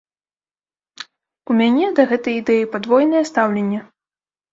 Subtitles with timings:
[1.53, 3.79] У мяне да гэтай ідэі падвойнае стаўленне.